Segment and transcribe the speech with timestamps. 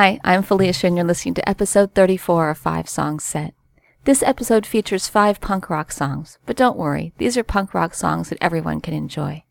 [0.00, 3.52] Hi, I'm Felicia, and you're listening to episode 34 of Five Song Set.
[4.04, 8.28] This episode features five punk rock songs, but don't worry, these are punk rock songs
[8.28, 9.42] that everyone can enjoy.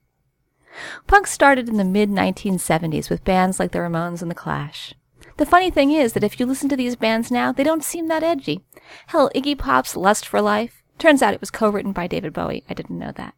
[1.06, 4.94] Punk started in the mid 1970s with bands like the Ramones and the Clash.
[5.36, 8.08] The funny thing is that if you listen to these bands now, they don't seem
[8.08, 8.64] that edgy.
[9.08, 12.64] Hell, Iggy Pop's Lust for Life, turns out it was co written by David Bowie,
[12.70, 13.34] I didn't know that,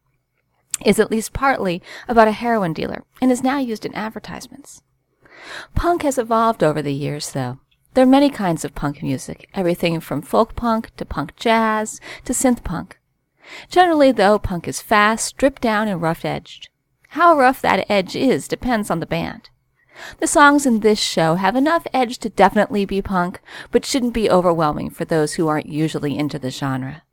[0.85, 4.83] is at least partly about a heroin dealer and is now used in advertisements.
[5.75, 7.59] Punk has evolved over the years, though.
[7.93, 12.33] There are many kinds of punk music, everything from folk punk to punk jazz to
[12.33, 12.99] synth punk.
[13.69, 16.69] Generally, though, punk is fast, stripped down, and rough edged.
[17.09, 19.49] How rough that edge is depends on the band.
[20.19, 24.29] The songs in this show have enough edge to definitely be punk, but shouldn't be
[24.29, 27.03] overwhelming for those who aren't usually into the genre.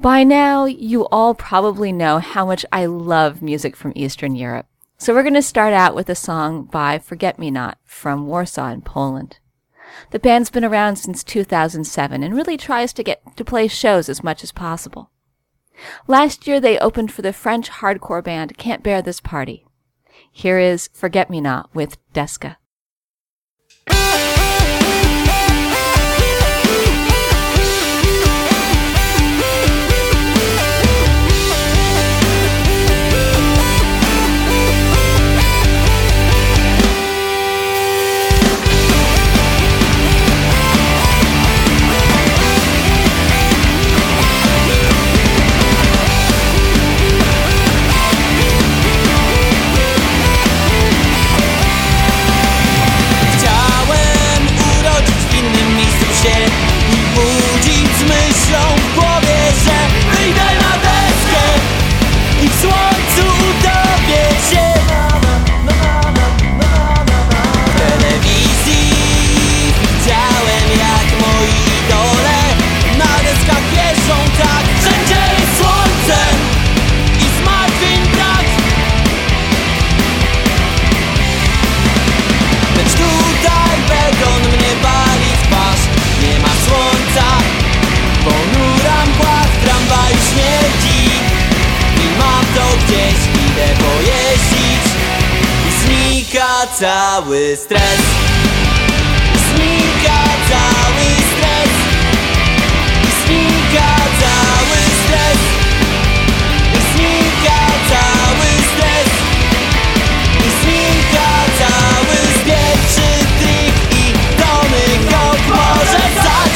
[0.00, 4.66] By now, you all probably know how much I love music from Eastern Europe.
[4.96, 8.70] So we're going to start out with a song by Forget Me Not from Warsaw
[8.70, 9.38] in Poland.
[10.12, 14.24] The band's been around since 2007 and really tries to get to play shows as
[14.24, 15.10] much as possible.
[16.06, 19.66] Last year they opened for the French hardcore band Can't Bear This Party.
[20.30, 22.56] Here is Forget Me Not with Deska.
[97.24, 98.00] Cały stres.
[99.48, 101.70] Znika cały stres.
[103.24, 105.38] Znika cały stres.
[106.92, 109.10] Znika cały stres.
[110.62, 116.52] Znika cały Pierwszy trik i Tony Hawk może stać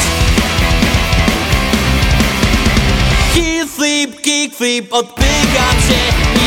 [3.33, 6.38] Kill flip, kick flip, odpykam się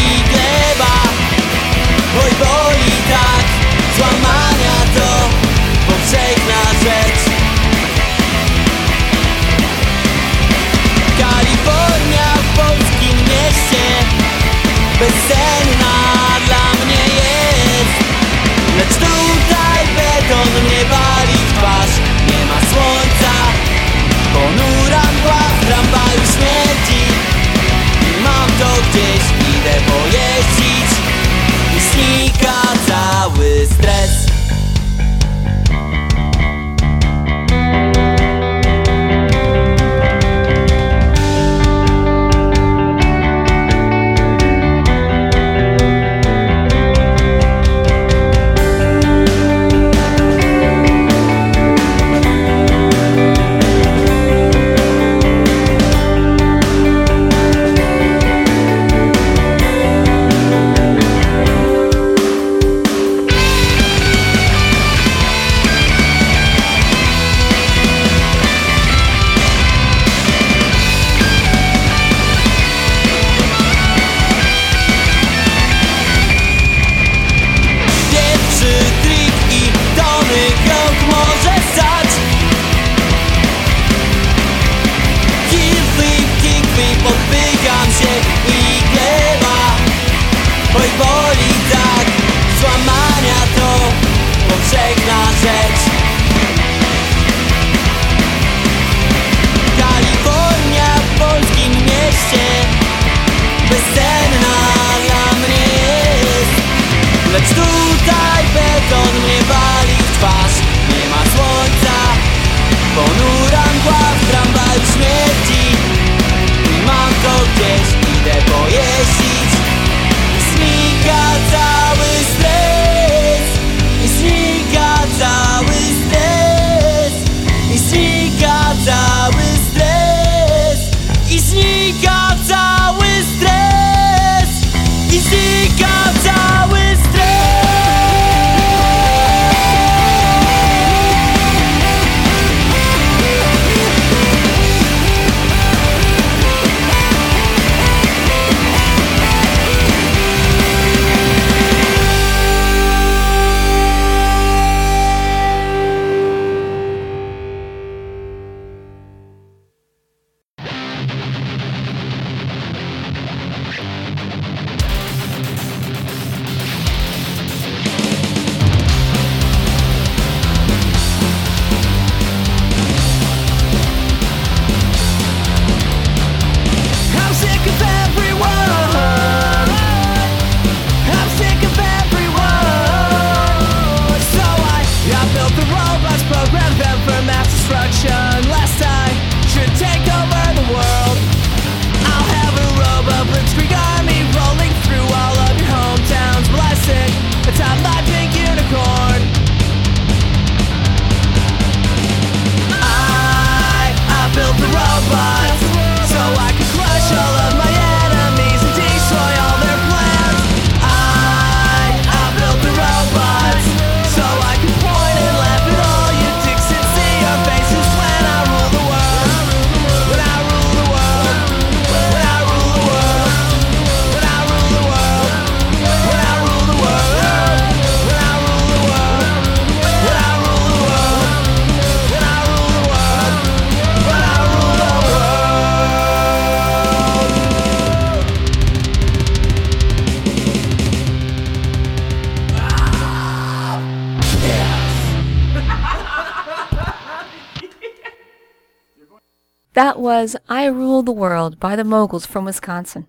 [250.13, 253.07] was I Rule the World by the Moguls from Wisconsin.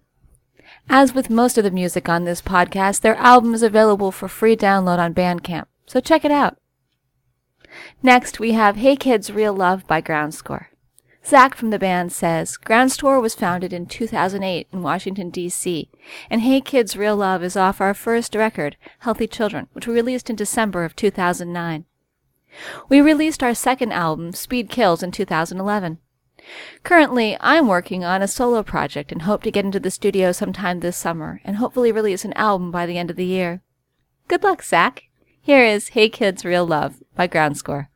[0.87, 4.55] As with most of the music on this podcast, their album is available for free
[4.55, 6.55] download on Bandcamp, so check it out.
[8.01, 10.67] Next, we have Hey Kids Real Love by Groundscore.
[11.25, 15.89] Zach from the band says, Groundscore was founded in 2008 in Washington, D.C.,
[16.29, 20.29] and Hey Kids Real Love is off our first record, Healthy Children, which we released
[20.29, 21.83] in December of 2009.
[22.87, 25.97] We released our second album, Speed Kills, in 2011.
[26.83, 30.79] Currently, I'm working on a solo project and hope to get into the studio sometime
[30.79, 33.61] this summer and hopefully release an album by the end of the year.
[34.27, 35.03] Good luck, Zach!
[35.41, 37.87] Here is Hey Kids Real Love by Groundscore.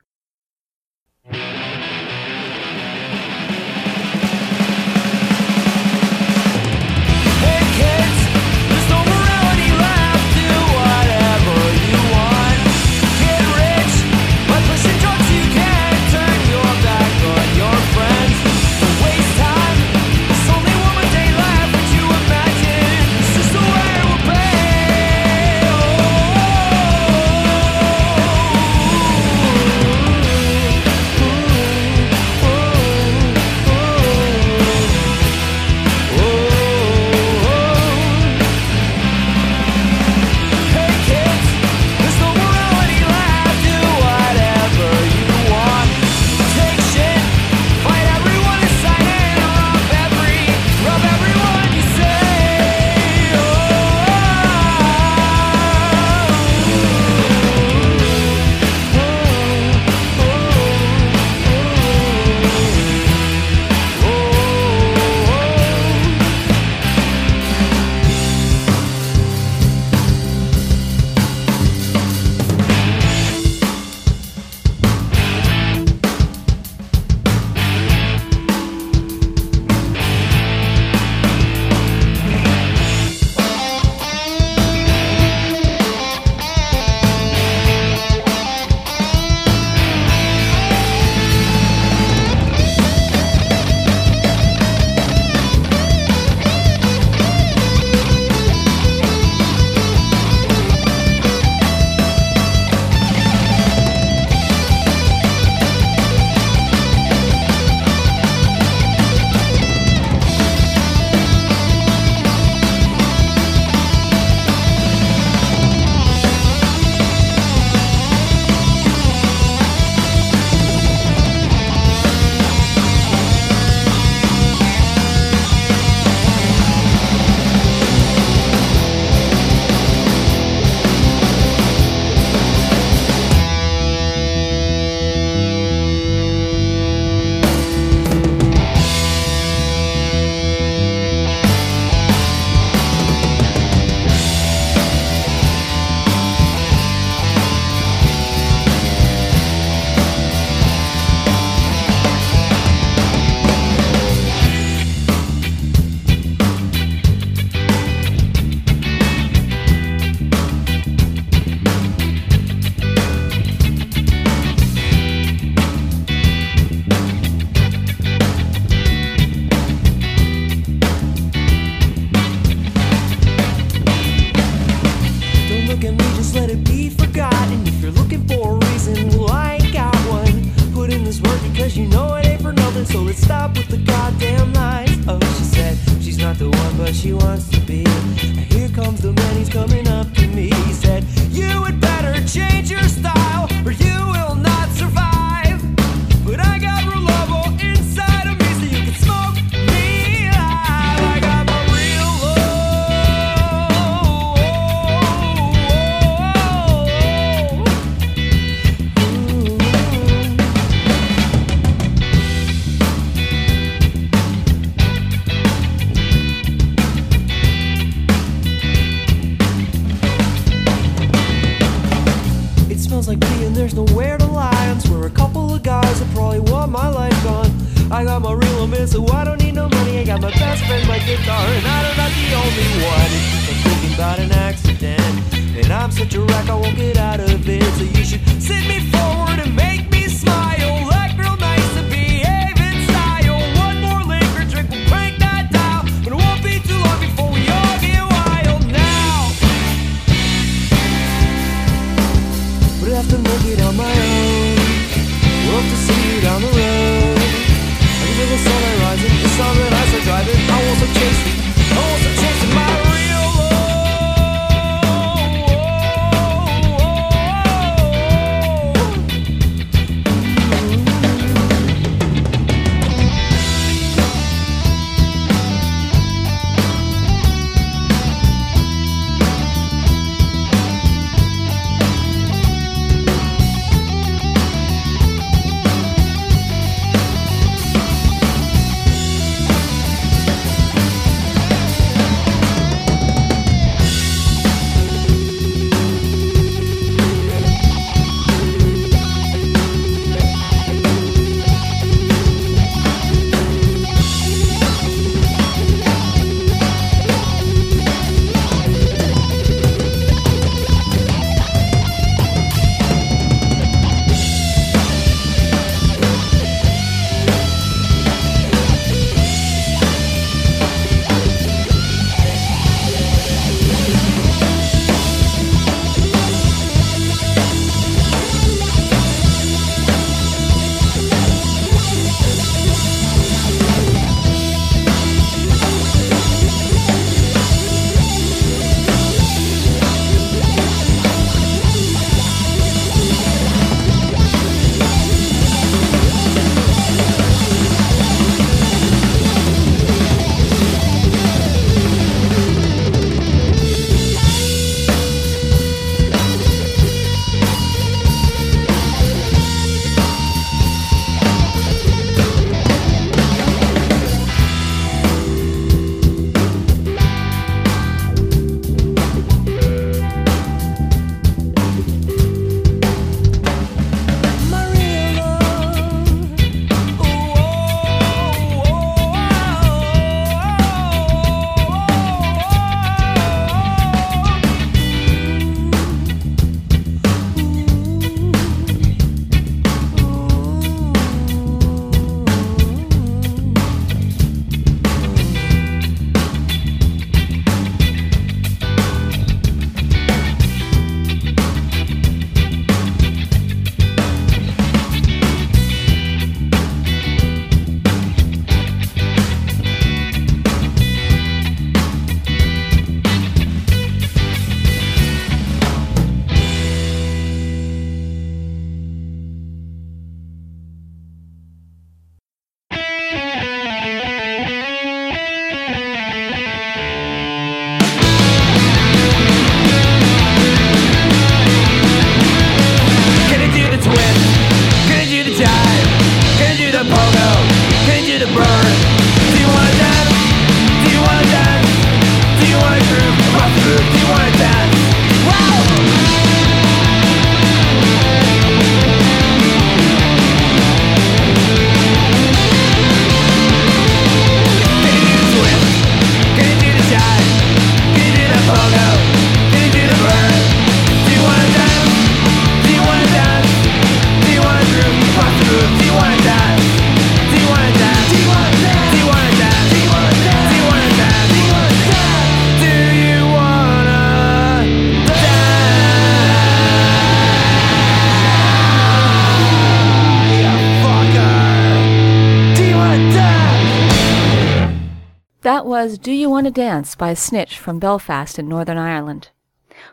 [486.07, 489.31] Do You Want to Dance by a Snitch from Belfast in Northern Ireland.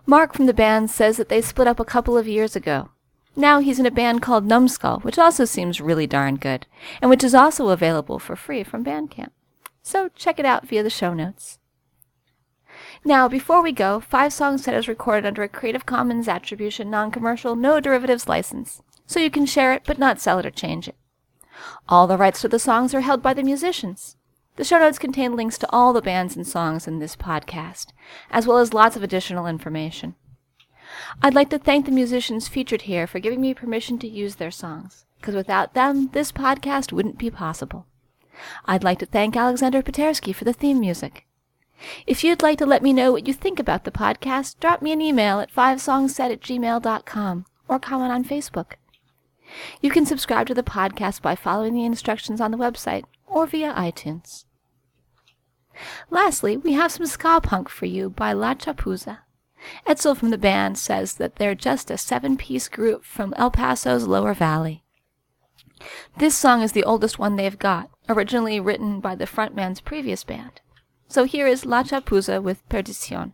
[0.06, 2.90] Mark from the band says that they split up a couple of years ago.
[3.34, 6.66] Now he's in a band called Numbskull, which also seems really darn good,
[7.02, 9.30] and which is also available for free from Bandcamp.
[9.82, 11.58] So check it out via the show notes.
[13.04, 17.56] Now, before we go, Five Song Set is recorded under a Creative Commons Attribution Non-Commercial
[17.56, 20.94] No Derivatives license, so you can share it but not sell it or change it.
[21.88, 24.16] All the rights to the songs are held by the musicians.
[24.56, 27.86] The show notes contain links to all the bands and songs in this podcast,
[28.30, 30.14] as well as lots of additional information.
[31.20, 34.52] I'd like to thank the musicians featured here for giving me permission to use their
[34.52, 37.86] songs, because without them, this podcast wouldn't be possible.
[38.64, 41.26] I'd like to thank Alexander Patersky for the theme music.
[42.06, 44.92] If you'd like to let me know what you think about the podcast, drop me
[44.92, 48.74] an email at fivesongset at gmail.com or comment on Facebook.
[49.80, 53.74] You can subscribe to the podcast by following the instructions on the website or via
[53.74, 54.44] iTunes.
[56.08, 59.18] Lastly, we have some ska punk for you by La Chapuza.
[59.86, 64.06] Etzel from the band says that they're just a seven piece group from El Paso's
[64.06, 64.84] Lower Valley.
[66.16, 70.60] This song is the oldest one they've got, originally written by the frontman's previous band.
[71.08, 73.32] So here is La Chapuza with Perdición.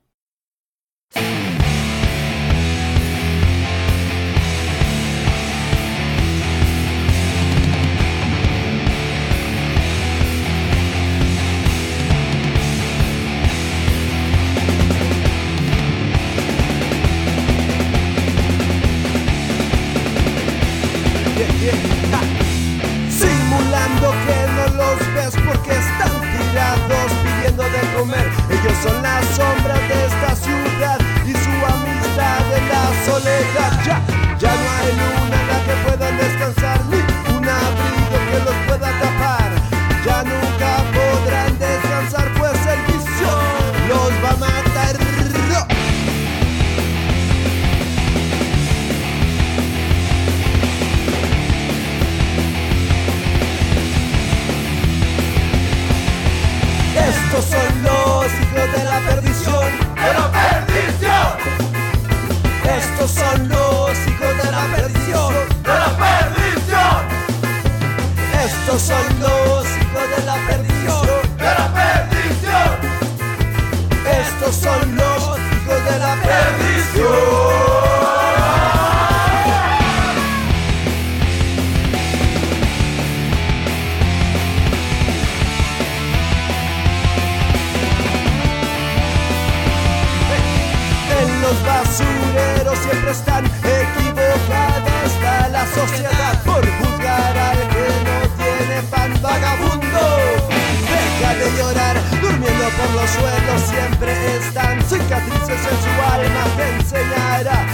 [102.20, 107.66] Durmiendo por los suelos siempre están cicatrices en su alma te enseñará.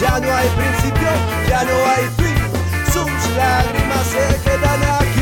[0.00, 1.10] Ya no hay principio,
[1.48, 2.38] ya no hay fin.
[2.92, 5.12] Sus lágrimas se quedan aquí.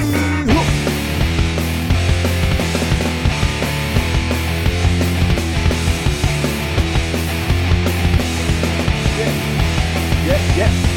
[10.56, 10.89] Yeah.